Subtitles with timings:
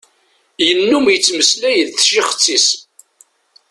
[0.65, 2.67] Yennum yettmeslay d tcixet-is.